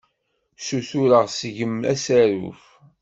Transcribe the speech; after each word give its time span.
Ssutureɣ 0.57 1.25
seg-m 1.29 1.75
asaruf. 1.93 2.63